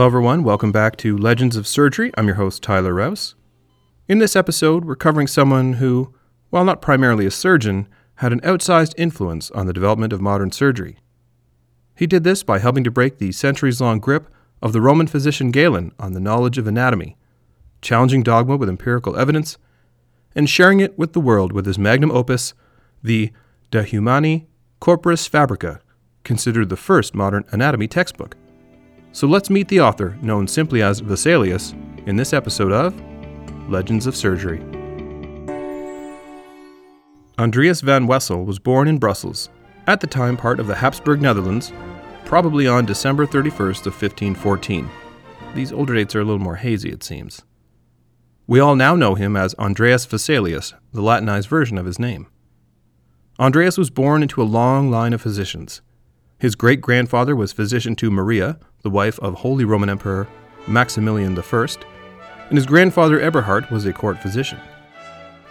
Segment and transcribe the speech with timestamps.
[0.00, 0.44] Hello, everyone.
[0.44, 2.10] Welcome back to Legends of Surgery.
[2.16, 3.34] I'm your host, Tyler Rouse.
[4.08, 6.14] In this episode, we're covering someone who,
[6.48, 10.96] while not primarily a surgeon, had an outsized influence on the development of modern surgery.
[11.94, 14.30] He did this by helping to break the centuries long grip
[14.62, 17.18] of the Roman physician Galen on the knowledge of anatomy,
[17.82, 19.58] challenging dogma with empirical evidence,
[20.34, 22.54] and sharing it with the world with his magnum opus,
[23.02, 23.32] the
[23.70, 24.48] De Humani
[24.80, 25.82] Corporis Fabrica,
[26.24, 28.34] considered the first modern anatomy textbook.
[29.12, 31.74] So let's meet the author, known simply as Vesalius,
[32.06, 32.94] in this episode of
[33.68, 34.60] Legends of Surgery.
[37.36, 39.48] Andreas van Wessel was born in Brussels,
[39.88, 41.72] at the time part of the Habsburg Netherlands,
[42.24, 44.88] probably on December 31st of 1514.
[45.54, 47.42] These older dates are a little more hazy, it seems.
[48.46, 52.28] We all now know him as Andreas Vesalius, the Latinized version of his name.
[53.40, 55.80] Andreas was born into a long line of physicians.
[56.40, 60.26] His great grandfather was physician to Maria, the wife of Holy Roman Emperor
[60.66, 61.66] Maximilian I,
[62.48, 64.58] and his grandfather Eberhard was a court physician.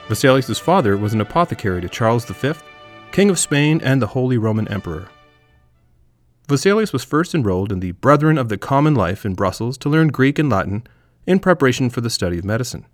[0.08, 2.54] Vesalius' father was an apothecary to Charles V,
[3.12, 5.10] King of Spain and the Holy Roman Emperor.
[6.48, 10.08] Vesalius was first enrolled in the Brethren of the Common Life in Brussels to learn
[10.08, 10.84] Greek and Latin
[11.28, 12.88] in preparation for the study of medicine.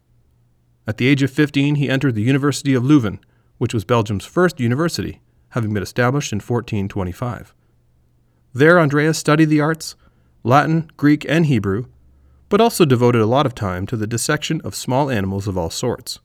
[0.85, 3.19] At the age of 15, he entered the University of Leuven,
[3.57, 5.21] which was Belgium's first university,
[5.51, 7.53] having been established in 1425.
[8.55, 9.95] There, Andreas studied the arts,
[10.43, 11.87] Latin, Greek, and Hebrew,
[12.47, 15.69] but also devoted a lot of time to the dissection of small animals of all
[15.69, 16.19] sorts.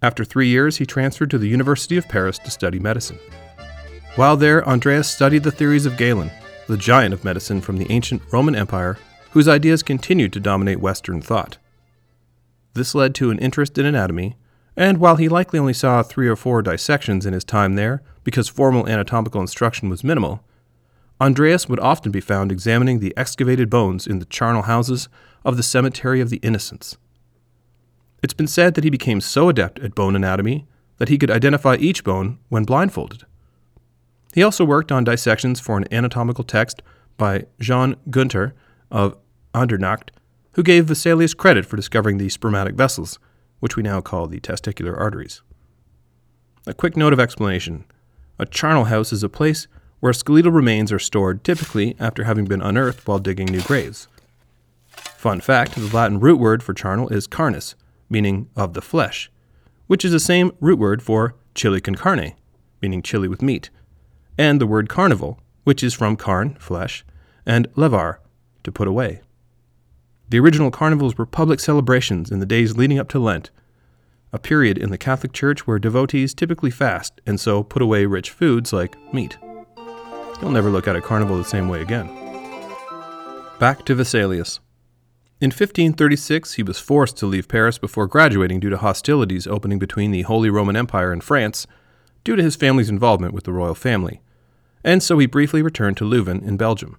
[0.00, 3.18] After three years, he transferred to the University of Paris to study medicine.
[4.14, 6.30] While there, Andreas studied the theories of Galen,
[6.66, 8.96] the giant of medicine from the ancient Roman Empire,
[9.32, 11.58] whose ideas continued to dominate Western thought.
[12.72, 14.36] This led to an interest in anatomy
[14.76, 18.48] and while he likely only saw three or four dissections in his time there, because
[18.48, 20.44] formal anatomical instruction was minimal,
[21.20, 25.08] Andreas would often be found examining the excavated bones in the charnel houses
[25.44, 26.98] of the Cemetery of the Innocents.
[28.22, 30.66] It's been said that he became so adept at bone anatomy
[30.98, 33.24] that he could identify each bone when blindfolded.
[34.34, 36.82] He also worked on dissections for an anatomical text
[37.16, 38.54] by Jean Gunther
[38.90, 39.16] of
[39.54, 40.10] Andernach,
[40.52, 43.18] who gave Vesalius credit for discovering the spermatic vessels,
[43.60, 45.42] which we now call the testicular arteries.
[46.66, 47.84] A quick note of explanation
[48.38, 49.66] a charnel house is a place
[50.00, 54.08] where skeletal remains are stored typically after having been unearthed while digging new graves.
[55.16, 57.74] Fun fact the Latin root word for charnel is carnis,
[58.08, 59.30] meaning of the flesh,
[59.86, 62.34] which is the same root word for chili con carne,
[62.80, 63.70] meaning chili with meat,
[64.38, 67.04] and the word carnival, which is from carn, flesh,
[67.44, 68.18] and levar,
[68.62, 69.20] to put away.
[70.28, 73.50] The original carnivals were public celebrations in the days leading up to Lent,
[74.32, 78.30] a period in the Catholic Church where devotees typically fast and so put away rich
[78.30, 79.38] foods like meat.
[80.40, 82.06] You'll never look at a carnival the same way again.
[83.58, 84.60] Back to Vesalius.
[85.40, 90.10] In 1536, he was forced to leave Paris before graduating due to hostilities opening between
[90.10, 91.66] the Holy Roman Empire and France,
[92.24, 94.20] due to his family's involvement with the royal family,
[94.82, 96.98] and so he briefly returned to Leuven in Belgium.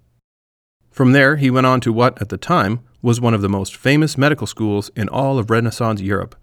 [0.92, 3.76] From there, he went on to what, at the time, was one of the most
[3.76, 6.36] famous medical schools in all of Renaissance Europe,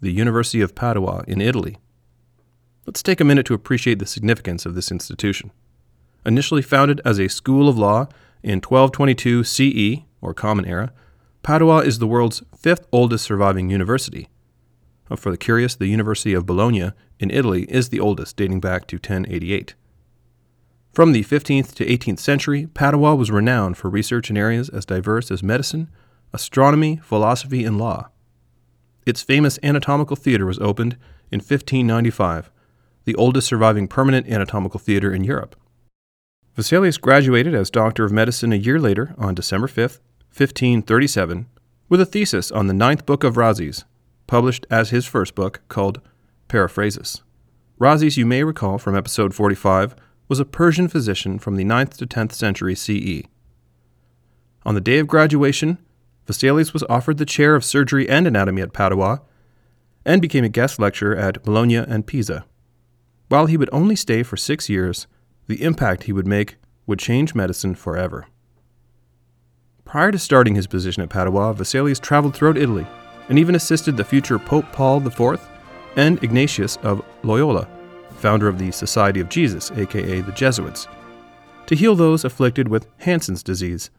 [0.00, 1.78] the University of Padua in Italy.
[2.86, 5.50] Let's take a minute to appreciate the significance of this institution.
[6.26, 8.08] Initially founded as a school of law
[8.42, 10.92] in 1222 CE, or Common Era,
[11.44, 14.28] Padua is the world's fifth oldest surviving university.
[15.08, 18.88] Uh, for the curious, the University of Bologna in Italy is the oldest, dating back
[18.88, 19.74] to 1088.
[20.92, 25.30] From the 15th to 18th century, Padua was renowned for research in areas as diverse
[25.30, 25.88] as medicine,
[26.32, 28.08] astronomy, philosophy, and law.
[29.04, 30.94] Its famous anatomical theater was opened
[31.30, 32.50] in 1595,
[33.04, 35.54] the oldest surviving permanent anatomical theater in Europe.
[36.56, 39.76] Vesalius graduated as Doctor of Medicine a year later on December 5,
[40.32, 41.46] 1537,
[41.90, 43.84] with a thesis on the ninth book of Rhazes,
[44.26, 46.00] published as his first book called
[46.48, 47.22] Paraphrasis.
[47.78, 49.96] Rhazes, you may recall from episode 45,
[50.28, 53.28] was a Persian physician from the 9th to 10th century CE.
[54.64, 55.76] On the day of graduation,
[56.26, 59.20] Vesalius was offered the chair of surgery and anatomy at Padua
[60.06, 62.46] and became a guest lecturer at Bologna and Pisa.
[63.28, 65.06] While he would only stay for six years,
[65.46, 66.56] the impact he would make
[66.86, 68.26] would change medicine forever.
[69.84, 72.86] Prior to starting his position at Padua, Vesalius traveled throughout Italy
[73.28, 75.40] and even assisted the future Pope Paul IV
[75.96, 77.68] and Ignatius of Loyola
[78.16, 80.88] founder of the Society of Jesus, aka the Jesuits,
[81.66, 83.90] to heal those afflicted with Hansen's disease,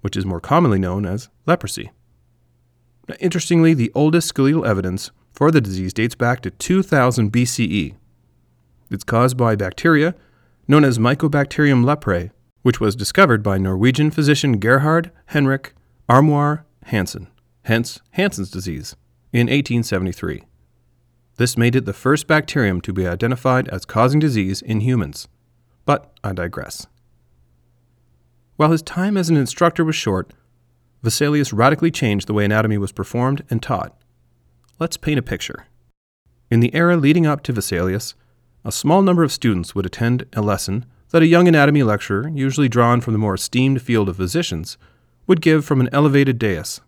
[0.00, 1.90] which is more commonly known as leprosy.
[3.08, 7.94] Now, interestingly, the oldest skeletal evidence for the disease dates back to 2000 BCE.
[8.90, 10.14] It's caused by bacteria
[10.68, 12.30] known as Mycobacterium leprae
[12.62, 15.74] which was discovered by Norwegian physician Gerhard Henrik
[16.08, 17.28] Armauer Hansen,
[17.64, 18.96] hence Hansen's disease,
[19.32, 20.42] in 1873.
[21.36, 25.28] This made it the first bacterium to be identified as causing disease in humans.
[25.84, 26.86] But I digress.
[28.56, 30.32] While his time as an instructor was short,
[31.02, 33.96] Vesalius radically changed the way anatomy was performed and taught.
[34.80, 35.66] Let's paint a picture.
[36.50, 38.14] In the era leading up to Vesalius,
[38.68, 42.68] a small number of students would attend a lesson that a young anatomy lecturer, usually
[42.68, 44.76] drawn from the more esteemed field of physicians,
[45.26, 46.82] would give from an elevated dais.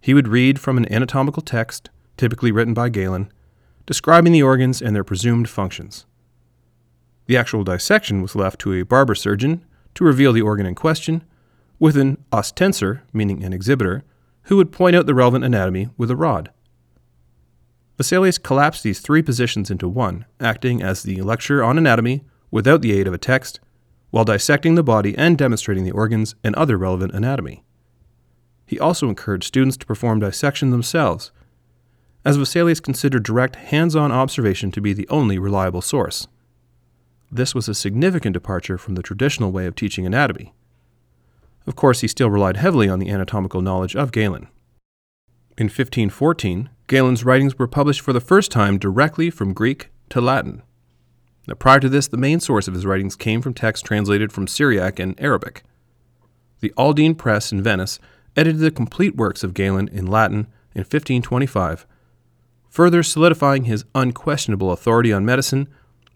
[0.00, 3.32] He would read from an anatomical text, typically written by Galen,
[3.86, 6.06] describing the organs and their presumed functions.
[7.26, 9.64] The actual dissection was left to a barber surgeon
[9.94, 11.22] to reveal the organ in question,
[11.78, 14.02] with an ostensor, meaning an exhibitor,
[14.44, 16.50] who would point out the relevant anatomy with a rod.
[17.98, 22.92] Vesalius collapsed these three positions into one, acting as the lecturer on anatomy without the
[22.92, 23.60] aid of a text,
[24.10, 27.64] while dissecting the body and demonstrating the organs and other relevant anatomy.
[28.66, 31.32] He also encouraged students to perform dissection themselves,
[32.24, 36.26] as Vesalius considered direct hands on observation to be the only reliable source.
[37.30, 40.52] This was a significant departure from the traditional way of teaching anatomy.
[41.66, 44.48] Of course, he still relied heavily on the anatomical knowledge of Galen.
[45.56, 50.62] In 1514, Galen's writings were published for the first time directly from Greek to Latin.
[51.48, 54.46] Now, prior to this, the main source of his writings came from texts translated from
[54.46, 55.62] Syriac and Arabic.
[56.60, 57.98] The Aldine Press in Venice
[58.36, 61.86] edited the complete works of Galen in Latin in 1525,
[62.68, 65.68] further solidifying his unquestionable authority on medicine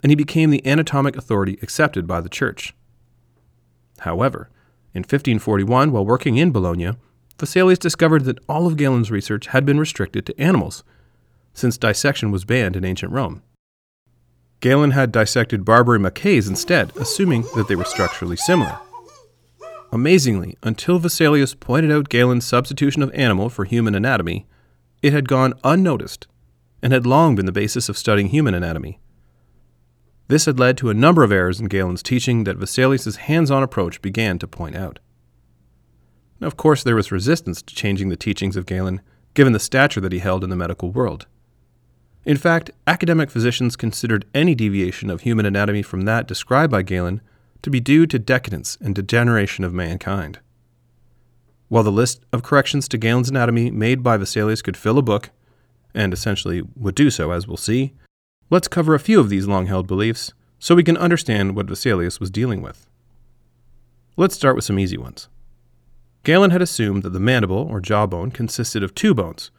[0.02, 2.74] and he became the anatomic authority accepted by the Church.
[4.00, 4.48] However,
[4.94, 6.92] in 1541, while working in Bologna,
[7.40, 10.84] Vesalius discovered that all of Galen's research had been restricted to animals,
[11.54, 13.42] since dissection was banned in ancient Rome.
[14.60, 18.78] Galen had dissected Barbary macaques instead, assuming that they were structurally similar.
[19.90, 24.46] Amazingly, until Vesalius pointed out Galen's substitution of animal for human anatomy,
[25.02, 26.26] it had gone unnoticed
[26.82, 29.00] and had long been the basis of studying human anatomy.
[30.28, 34.00] This had led to a number of errors in Galen's teaching that Vesalius's hands-on approach
[34.00, 34.98] began to point out.
[36.40, 39.00] Of course, there was resistance to changing the teachings of Galen,
[39.34, 41.26] given the stature that he held in the medical world.
[42.24, 47.20] In fact, academic physicians considered any deviation of human anatomy from that described by Galen
[47.62, 50.38] to be due to decadence and degeneration of mankind.
[51.68, 55.30] While the list of corrections to Galen's anatomy made by Vesalius could fill a book,
[55.94, 57.94] and essentially would do so, as we'll see,
[58.52, 62.18] Let's cover a few of these long held beliefs so we can understand what Vesalius
[62.18, 62.88] was dealing with.
[64.16, 65.28] Let's start with some easy ones.
[66.24, 69.50] Galen had assumed that the mandible or jawbone consisted of two bones,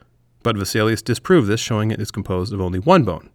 [0.43, 3.29] but Vesalius disproved this, showing it is composed of only one bone.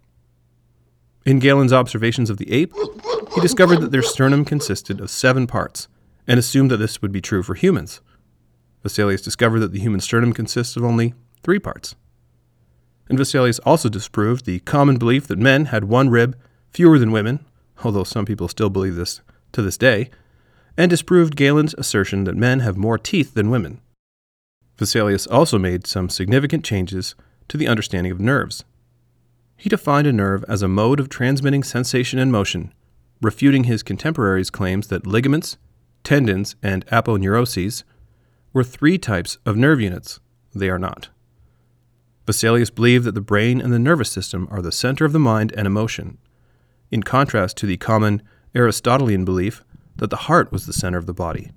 [1.25, 2.73] In Galen's observations of the ape,
[3.35, 5.87] he discovered that their sternum consisted of seven parts,
[6.25, 8.01] and assumed that this would be true for humans.
[8.83, 11.13] Vesalius discovered that the human sternum consists of only
[11.43, 11.95] three parts
[13.09, 16.37] and Vesalius also disproved the common belief that men had one rib
[16.69, 17.45] fewer than women,
[17.83, 19.21] although some people still believe this
[19.53, 20.09] to this day,
[20.77, 23.81] and disproved Galen's assertion that men have more teeth than women.
[24.77, 27.15] Vesalius also made some significant changes
[27.47, 28.63] to the understanding of nerves.
[29.55, 32.73] He defined a nerve as a mode of transmitting sensation and motion,
[33.21, 35.57] refuting his contemporaries' claims that ligaments,
[36.03, 37.83] tendons, and aponeuroses
[38.53, 40.19] were three types of nerve units.
[40.53, 41.09] They are not.
[42.27, 45.53] Vesalius believed that the brain and the nervous system are the center of the mind
[45.57, 46.19] and emotion,
[46.91, 48.21] in contrast to the common
[48.53, 49.63] Aristotelian belief
[49.97, 51.51] that the heart was the center of the body.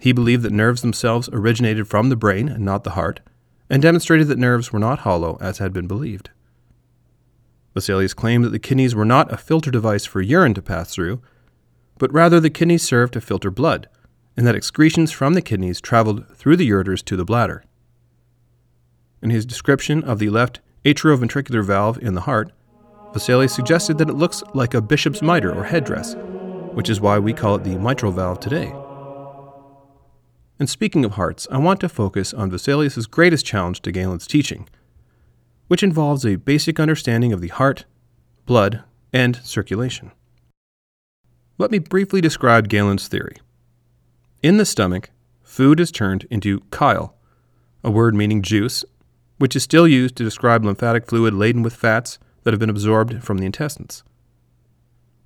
[0.00, 3.20] He believed that nerves themselves originated from the brain and not the heart,
[3.68, 6.30] and demonstrated that nerves were not hollow as had been believed.
[7.74, 11.20] Vesalius claimed that the kidneys were not a filter device for urine to pass through,
[11.98, 13.88] but rather the kidneys served to filter blood,
[14.36, 17.64] and that excretions from the kidneys traveled through the ureters to the bladder.
[19.20, 22.52] In his description of the left atrioventricular valve in the heart,
[23.12, 26.14] Vesalius suggested that it looks like a bishop's mitre or headdress,
[26.74, 28.72] which is why we call it the mitral valve today.
[30.58, 34.68] And speaking of hearts, I want to focus on Vesalius's greatest challenge to Galen's teaching,
[35.68, 37.84] which involves a basic understanding of the heart,
[38.46, 38.82] blood,
[39.12, 40.12] and circulation.
[41.58, 43.36] Let me briefly describe Galen's theory.
[44.42, 45.10] In the stomach,
[45.42, 47.16] food is turned into chyle,
[47.84, 48.84] a word meaning juice
[49.38, 53.22] which is still used to describe lymphatic fluid laden with fats that have been absorbed
[53.22, 54.02] from the intestines.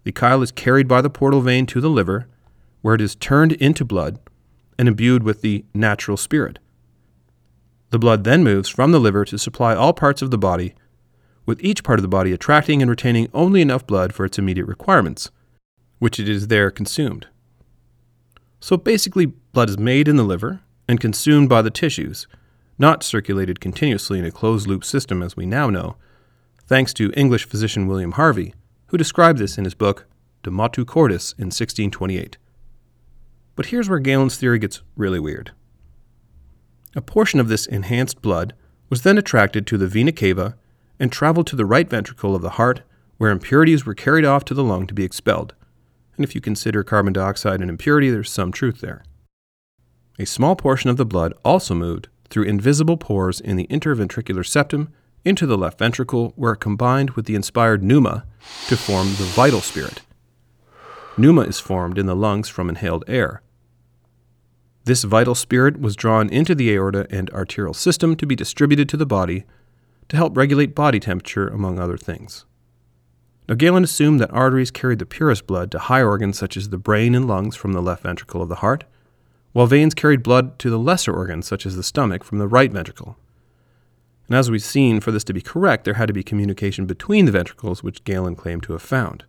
[0.04, 2.26] The chyle is carried by the portal vein to the liver,
[2.80, 4.18] where it is turned into blood
[4.78, 6.59] and imbued with the natural spirit.
[7.90, 10.75] The blood then moves from the liver to supply all parts of the body,
[11.44, 14.66] with each part of the body attracting and retaining only enough blood for its immediate
[14.66, 15.30] requirements,
[15.99, 17.26] which it is there consumed.
[18.61, 22.26] So basically, blood is made in the liver and consumed by the tissues,
[22.78, 25.97] not circulated continuously in a closed loop system as we now know,
[26.66, 28.54] thanks to English physician William Harvey,
[28.92, 30.06] who described this in his book
[30.42, 32.37] De Motu Cordis in 1628.
[33.56, 35.52] But here's where Galen's theory gets really weird.
[36.94, 38.52] A portion of this enhanced blood
[38.90, 40.58] was then attracted to the vena cava
[41.00, 42.82] and traveled to the right ventricle of the heart,
[43.16, 45.54] where impurities were carried off to the lung to be expelled.
[46.16, 49.04] And if you consider carbon dioxide an impurity, there's some truth there.
[50.18, 54.92] A small portion of the blood also moved through invisible pores in the interventricular septum
[55.24, 58.24] into the left ventricle, where it combined with the inspired pneuma
[58.68, 60.02] to form the vital spirit.
[61.16, 63.42] Pneuma is formed in the lungs from inhaled air.
[64.84, 68.96] This vital spirit was drawn into the aorta and arterial system to be distributed to
[68.96, 69.44] the body
[70.08, 72.44] to help regulate body temperature, among other things.
[73.48, 76.78] Now, Galen assumed that arteries carried the purest blood to high organs such as the
[76.78, 78.84] brain and lungs from the left ventricle of the heart,
[79.52, 82.72] while veins carried blood to the lesser organs such as the stomach from the right
[82.72, 83.16] ventricle.
[84.28, 87.26] And as we've seen, for this to be correct, there had to be communication between
[87.26, 89.24] the ventricles, which Galen claimed to have found.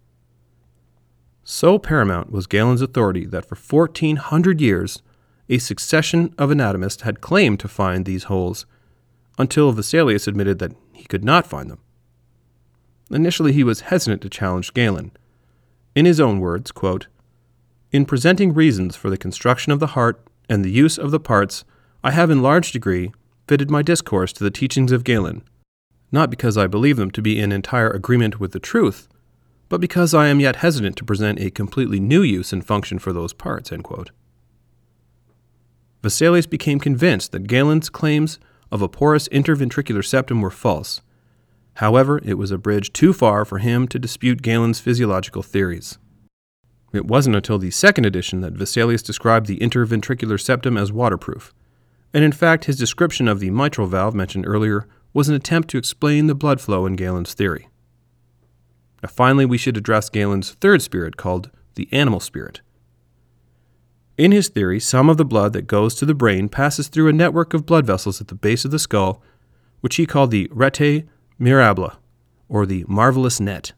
[1.44, 5.02] So paramount was Galen's authority that for 1400 years,
[5.50, 8.66] a succession of anatomists had claimed to find these holes
[9.38, 11.80] until Vesalius admitted that he could not find them.
[13.12, 15.12] Initially, he was hesitant to challenge Galen.
[15.96, 17.08] In his own words, quote,
[17.92, 21.66] In presenting reasons for the construction of the heart and the use of the parts,
[22.04, 23.12] I have in large degree
[23.48, 25.44] fitted my discourse to the teachings of Galen,
[26.12, 29.08] not because I believe them to be in entire agreement with the truth,
[29.70, 33.12] but because I am yet hesitant to present a completely new use and function for
[33.12, 33.72] those parts.
[36.02, 38.38] Vesalius became convinced that Galen's claims
[38.72, 41.02] of a porous interventricular septum were false.
[41.76, 45.98] However, it was a bridge too far for him to dispute Galen's physiological theories.
[46.94, 51.54] It wasn't until the second edition that Vesalius described the interventricular septum as waterproof,
[52.14, 55.78] and in fact, his description of the mitral valve mentioned earlier was an attempt to
[55.78, 57.68] explain the blood flow in Galen's theory.
[59.02, 62.62] Now, finally, we should address Galen's third spirit called the animal spirit.
[64.18, 67.14] In his theory, some of the blood that goes to the brain passes through a
[67.14, 69.24] network of blood vessels at the base of the skull,
[69.82, 71.06] which he called the rete
[71.40, 71.98] mirabile,
[72.48, 73.74] or the marvelous net.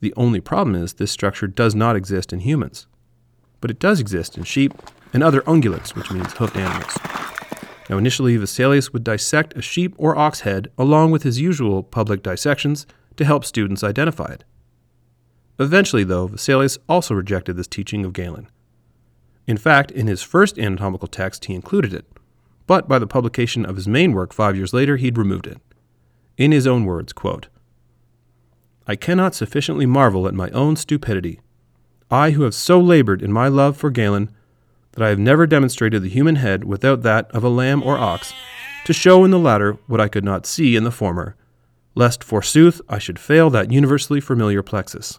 [0.00, 2.88] The only problem is this structure does not exist in humans,
[3.60, 4.74] but it does exist in sheep
[5.12, 6.96] and other ungulates, which means hoofed animals.
[7.88, 12.22] Now, initially, Vesalius would dissect a sheep or ox head along with his usual public
[12.22, 12.86] dissections
[13.16, 14.44] to help students identify it.
[15.58, 18.48] Eventually, though, Vesalius also rejected this teaching of Galen
[19.50, 22.06] in fact, in his first anatomical text, he included it,
[22.68, 25.58] but by the publication of his main work five years later, he'd removed it.
[26.36, 27.48] In his own words, quote,
[28.86, 31.40] I cannot sufficiently marvel at my own stupidity.
[32.12, 34.30] I, who have so labored in my love for Galen,
[35.00, 38.34] that I have never demonstrated the human head without that of a lamb or ox,
[38.84, 41.36] to show in the latter what I could not see in the former,
[41.94, 45.18] lest forsooth I should fail that universally familiar plexus.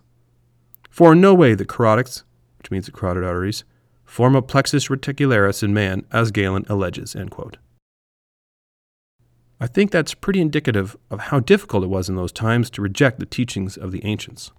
[0.91, 2.21] For in no way the carotids,
[2.59, 3.63] which means the carotid arteries,
[4.05, 7.15] form a plexus reticularis in man, as Galen alleges.
[9.59, 13.19] I think that's pretty indicative of how difficult it was in those times to reject
[13.19, 14.51] the teachings of the ancients.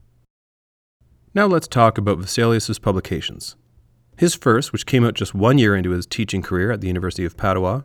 [1.32, 3.54] Now let's talk about Vesalius's publications.
[4.16, 7.24] His first, which came out just one year into his teaching career at the University
[7.24, 7.84] of Padua,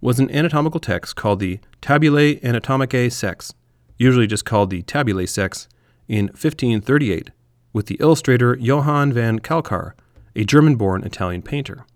[0.00, 3.54] was an anatomical text called the Tabulae Anatomicae Sex,
[3.96, 5.68] usually just called the Tabulae Sex,
[6.06, 7.30] in 1538,
[7.72, 9.94] with the illustrator Johann van Calcar,
[10.36, 11.86] a German born Italian painter.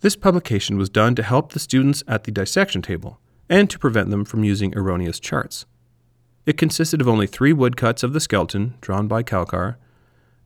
[0.00, 4.10] This publication was done to help the students at the dissection table and to prevent
[4.10, 5.66] them from using erroneous charts.
[6.46, 9.76] It consisted of only three woodcuts of the skeleton, drawn by Calcar,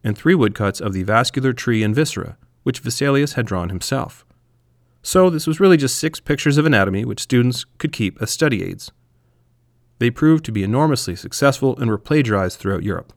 [0.07, 4.25] and three woodcuts of the vascular tree and viscera, which Vesalius had drawn himself.
[5.03, 8.63] So, this was really just six pictures of anatomy which students could keep as study
[8.63, 8.93] aids.
[9.99, 13.13] They proved to be enormously successful and were plagiarized throughout Europe.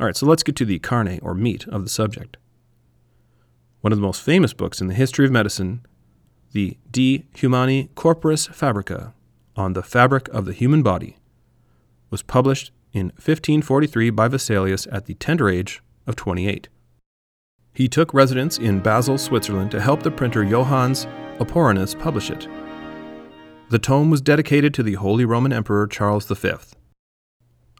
[0.00, 2.38] All right, so let's get to the carne, or meat, of the subject.
[3.82, 5.86] One of the most famous books in the history of medicine,
[6.50, 9.14] the De Humani Corporis Fabrica,
[9.54, 11.18] on the fabric of the human body,
[12.10, 16.68] was published in 1543 by Vesalius at the tender age of 28.
[17.74, 21.06] He took residence in Basel, Switzerland to help the printer Johannes
[21.38, 22.46] Oporinus publish it.
[23.70, 26.52] The tome was dedicated to the Holy Roman Emperor Charles V.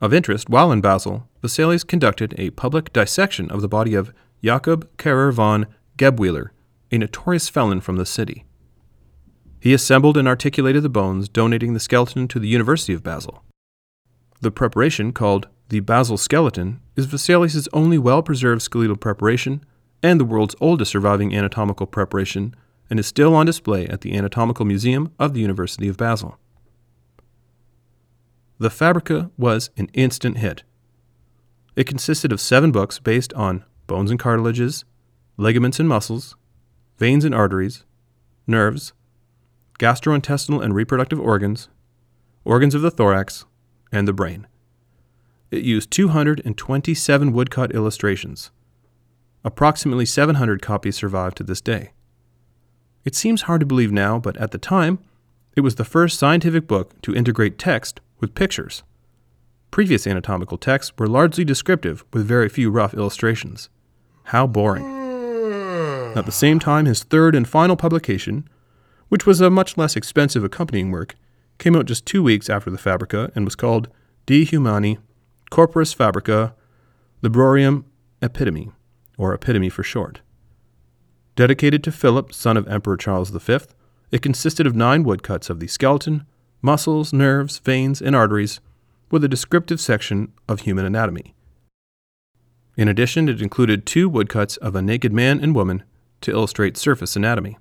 [0.01, 4.11] Of interest, while in Basel, Vesalius conducted a public dissection of the body of
[4.43, 5.67] Jakob Karrer von
[5.97, 6.49] Gebwiller,
[6.91, 8.45] a notorious felon from the city.
[9.59, 13.43] He assembled and articulated the bones, donating the skeleton to the University of Basel.
[14.43, 19.63] The preparation, called the Basel skeleton, is Vesalius's only well preserved skeletal preparation
[20.03, 22.53] and the world's oldest surviving anatomical preparation,
[22.89, 26.37] and is still on display at the Anatomical Museum of the University of Basel.
[28.59, 30.63] The Fabrica was an instant hit.
[31.77, 34.83] It consisted of seven books based on bones and cartilages,
[35.37, 36.35] ligaments and muscles,
[36.97, 37.85] veins and arteries,
[38.45, 38.91] nerves,
[39.79, 41.69] gastrointestinal and reproductive organs,
[42.43, 43.45] organs of the thorax,
[43.93, 44.47] and the brain.
[45.51, 48.51] It used 227 woodcut illustrations.
[49.45, 51.91] Approximately 700 copies survive to this day.
[53.05, 54.99] It seems hard to believe now, but at the time,
[55.55, 58.83] it was the first scientific book to integrate text with pictures.
[59.69, 63.69] Previous anatomical texts were largely descriptive with very few rough illustrations.
[64.25, 64.85] How boring.
[66.15, 68.47] At the same time, his third and final publication,
[69.09, 71.15] which was a much less expensive accompanying work,
[71.57, 73.89] came out just two weeks after the Fabrica and was called
[74.25, 74.97] De Humani
[75.51, 76.55] Corporis Fabrica
[77.21, 77.85] Librorum
[78.21, 78.71] Epitome,
[79.17, 80.21] or Epitome for short.
[81.35, 83.59] Dedicated to Philip, son of Emperor Charles V,
[84.11, 86.25] it consisted of nine woodcuts of the skeleton,
[86.61, 88.59] muscles, nerves, veins, and arteries,
[89.09, 91.33] with a descriptive section of human anatomy.
[92.75, 95.83] In addition, it included two woodcuts of a naked man and woman
[96.21, 97.57] to illustrate surface anatomy.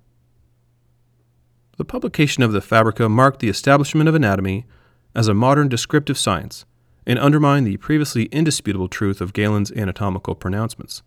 [1.83, 4.67] The publication of the Fabrica marked the establishment of anatomy
[5.17, 6.65] as a modern descriptive science
[7.05, 11.03] and undermined the previously indisputable truth of Galen's anatomical pronouncements.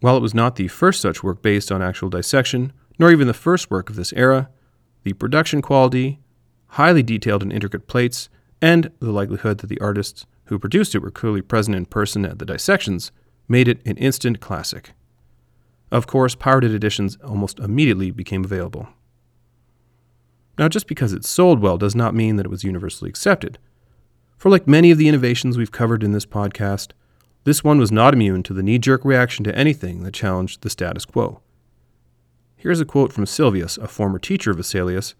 [0.00, 3.34] While it was not the first such work based on actual dissection, nor even the
[3.34, 4.48] first work of this era,
[5.02, 6.20] the production quality,
[6.68, 8.30] highly detailed and intricate plates,
[8.62, 12.38] and the likelihood that the artists who produced it were clearly present in person at
[12.38, 13.12] the dissections
[13.46, 14.92] made it an instant classic.
[15.92, 18.88] Of course, pirated editions almost immediately became available.
[20.58, 23.58] Now, just because it sold well does not mean that it was universally accepted.
[24.36, 26.92] For like many of the innovations we've covered in this podcast,
[27.44, 30.70] this one was not immune to the knee jerk reaction to anything that challenged the
[30.70, 31.40] status quo.
[32.56, 35.14] Here's a quote from Silvius, a former teacher of Vesalius,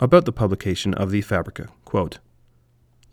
[0.00, 1.68] about the publication of the Fabrica.
[1.84, 2.18] Quote,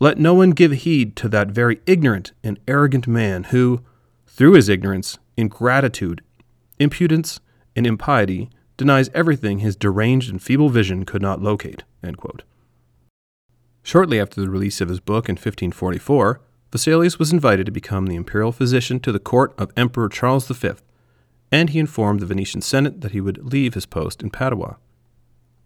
[0.00, 3.82] Let no one give heed to that very ignorant and arrogant man who,
[4.26, 6.22] through his ignorance, ingratitude,
[6.78, 7.40] impudence,
[7.76, 11.82] and impiety, denies everything his deranged and feeble vision could not locate.
[13.82, 16.40] Shortly after the release of his book in 1544,
[16.72, 20.72] Vesalius was invited to become the imperial physician to the court of Emperor Charles V,
[21.52, 24.76] and he informed the Venetian Senate that he would leave his post in Padua.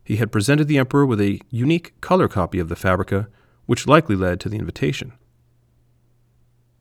[0.05, 3.29] He had presented the emperor with a unique color copy of the Fabrica,
[3.67, 5.13] which likely led to the invitation.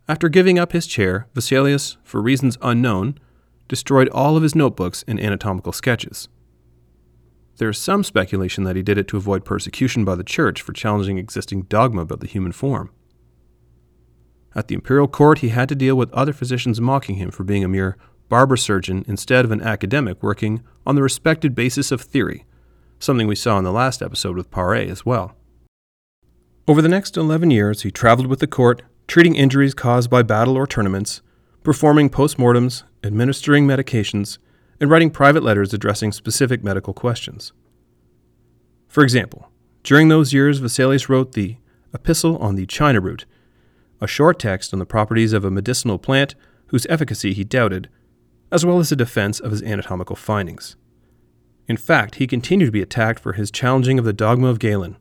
[0.07, 3.19] After giving up his chair, Vesalius, for reasons unknown,
[3.69, 6.27] destroyed all of his notebooks and anatomical sketches.
[7.58, 10.73] There is some speculation that he did it to avoid persecution by the church for
[10.73, 12.91] challenging existing dogma about the human form.
[14.55, 17.63] At the imperial court, he had to deal with other physicians mocking him for being
[17.63, 17.97] a mere
[18.29, 22.45] barber surgeon instead of an academic working on the respected basis of theory,
[22.97, 25.36] something we saw in the last episode with Paré as well.
[26.67, 30.55] Over the next 11 years, he traveled with the court, treating injuries caused by battle
[30.55, 31.21] or tournaments,
[31.63, 34.38] performing postmortems, administering medications,
[34.80, 37.52] and writing private letters addressing specific medical questions.
[38.88, 39.50] For example,
[39.84, 41.58] during those years, Vesalius wrote the
[41.93, 43.26] Epistle on the China root,
[44.02, 46.36] a short text on the properties of a medicinal plant
[46.67, 47.89] whose efficacy he doubted,
[48.52, 50.76] as well as a defense of his anatomical findings.
[51.67, 54.98] In fact, he continued to be attacked for his challenging of the dogma of Galen.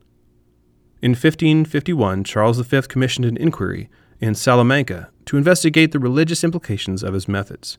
[1.01, 7.13] In 1551, Charles V commissioned an inquiry in Salamanca to investigate the religious implications of
[7.13, 7.77] his methods.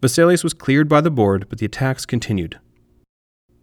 [0.00, 2.58] Vesalius was cleared by the board, but the attacks continued.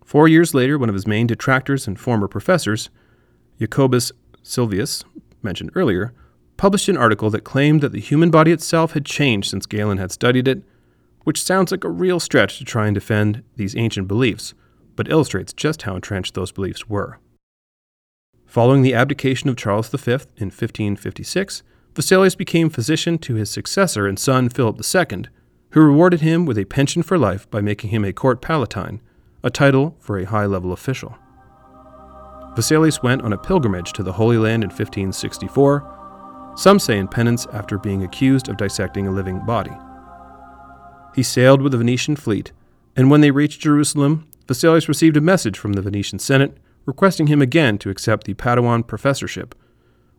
[0.05, 2.89] Four years later, one of his main detractors and former professors,
[3.59, 4.11] Jacobus
[4.43, 5.03] Silvius,
[5.41, 6.13] mentioned earlier,
[6.55, 10.11] published an article that claimed that the human body itself had changed since Galen had
[10.11, 10.63] studied it,
[11.23, 14.53] which sounds like a real stretch to try and defend these ancient beliefs,
[14.95, 17.19] but illustrates just how entrenched those beliefs were.
[18.47, 24.17] Following the abdication of Charles V in 1556, Vesalius became physician to his successor and
[24.17, 25.25] son Philip II,
[25.71, 29.01] who rewarded him with a pension for life by making him a court palatine,
[29.43, 31.17] a title for a high level official.
[32.55, 37.45] Vesalius went on a pilgrimage to the Holy Land in 1564, some say in penance
[37.51, 39.75] after being accused of dissecting a living body.
[41.13, 42.53] He sailed with the Venetian fleet,
[42.95, 46.57] and when they reached Jerusalem, Vesalius received a message from the Venetian Senate
[46.87, 49.53] requesting him again to accept the Paduan professorship,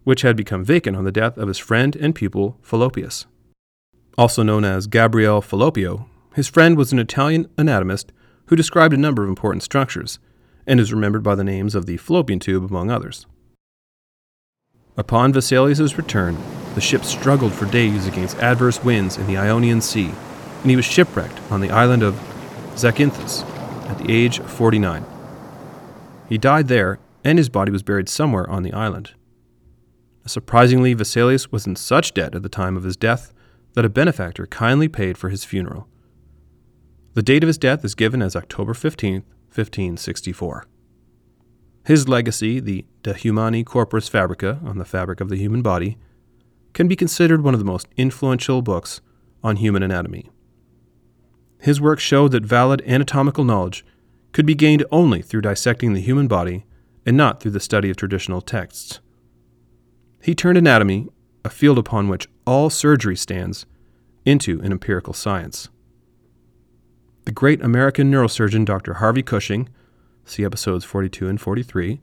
[0.05, 3.27] which had become vacant on the death of his friend and pupil Fallopius.
[4.17, 8.13] Also known as Gabriele Fallopio, his friend was an Italian anatomist
[8.47, 10.19] who described a number of important structures,
[10.67, 13.27] and is remembered by the names of the fallopian tube, among others.
[14.97, 16.37] Upon Vesalius's return,
[16.75, 20.11] the ship struggled for days against adverse winds in the Ionian Sea,
[20.63, 22.15] and he was shipwrecked on the island of
[22.75, 23.45] Zakynthos
[23.89, 25.05] at the age of 49.
[26.29, 29.13] He died there, and his body was buried somewhere on the island.
[30.27, 33.33] Surprisingly, Vesalius was in such debt at the time of his death
[33.75, 35.89] that a benefactor kindly paid for his funeral.
[37.15, 39.23] The date of his death is given as October 15,
[39.55, 40.67] 1564.
[41.87, 45.97] His legacy, the De Humani Corporis Fabrica, on the fabric of the human body,
[46.75, 49.01] can be considered one of the most influential books
[49.43, 50.29] on human anatomy.
[51.61, 53.85] His work showed that valid anatomical knowledge
[54.39, 56.65] could be gained only through dissecting the human body
[57.05, 59.01] and not through the study of traditional texts.
[60.23, 61.09] He turned anatomy,
[61.45, 63.67] a field upon which all surgery stands,
[64.25, 65.71] into an empirical science.
[67.25, 68.95] The great American neurosurgeon Dr.
[68.95, 69.71] Harvey Cushing,
[70.25, 72.01] see episodes 42 and 43,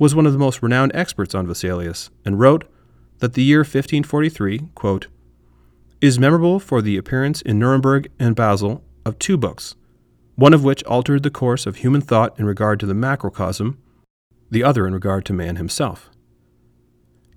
[0.00, 2.68] was one of the most renowned experts on Vesalius and wrote
[3.20, 5.06] that the year 1543, quote,
[6.00, 9.76] is memorable for the appearance in Nuremberg and Basel of two books,
[10.40, 13.76] one of which altered the course of human thought in regard to the macrocosm,
[14.50, 16.08] the other in regard to man himself.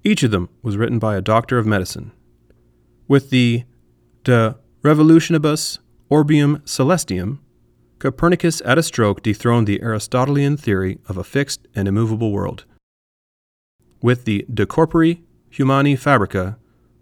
[0.06, 2.14] Each of them was written by a doctor of medicine.
[3.10, 3.66] With the
[4.24, 7.40] De Revolutionibus Orbium Celestium,
[8.00, 12.64] Copernicus at a stroke dethroned the Aristotelian theory of a fixed and immovable world.
[14.02, 16.58] With the De Corpore Humani Fabrica,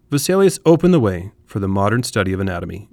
[0.10, 2.88] Vesalius opened the way for the modern study of anatomy.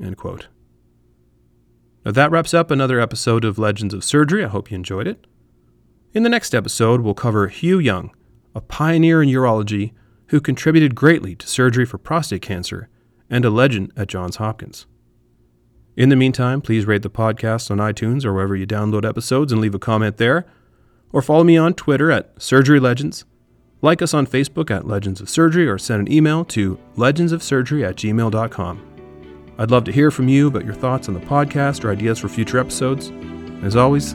[2.08, 4.42] Now that wraps up another episode of Legends of Surgery.
[4.42, 5.26] I hope you enjoyed it.
[6.14, 8.16] In the next episode, we'll cover Hugh Young,
[8.54, 9.92] a pioneer in urology
[10.28, 12.88] who contributed greatly to surgery for prostate cancer
[13.28, 14.86] and a legend at Johns Hopkins.
[15.98, 19.60] In the meantime, please rate the podcast on iTunes or wherever you download episodes and
[19.60, 20.46] leave a comment there,
[21.12, 23.26] or follow me on Twitter at Surgery Legends.
[23.82, 27.96] Like us on Facebook at Legends of Surgery or send an email to legendsofsurgery at
[27.96, 28.97] gmail.com.
[29.58, 32.28] I'd love to hear from you about your thoughts on the podcast or ideas for
[32.28, 33.12] future episodes.
[33.62, 34.14] As always,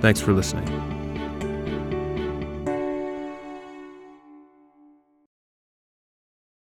[0.00, 0.81] thanks for listening.